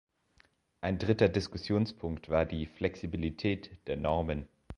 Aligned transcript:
Ein 0.81 0.97
dritter 0.97 1.29
Diskussionspunkt 1.29 2.27
war 2.29 2.47
die 2.47 2.65
Flexibilität 2.65 3.77
der 3.87 3.97
Normen. 3.97 4.47